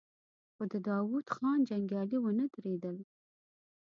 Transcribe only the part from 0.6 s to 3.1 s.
د داوود خان جنګيالي ونه درېدل.